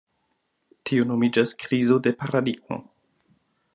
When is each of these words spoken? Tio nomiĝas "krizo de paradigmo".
Tio 0.89 1.03
nomiĝas 1.11 1.53
"krizo 1.65 1.99
de 2.07 2.15
paradigmo". 2.23 2.79